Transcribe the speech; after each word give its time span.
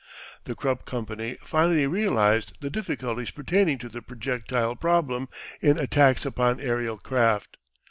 The 0.45 0.55
Krupp 0.55 0.83
company 0.83 1.35
fully 1.43 1.85
realised 1.85 2.53
the 2.59 2.71
difficulties 2.71 3.29
pertaining 3.29 3.77
to 3.77 3.87
the 3.87 4.01
projectile 4.01 4.75
problem 4.75 5.29
in 5.61 5.77
attacks 5.77 6.25
upon 6.25 6.59
aerial 6.59 6.97
craft. 6.97 7.55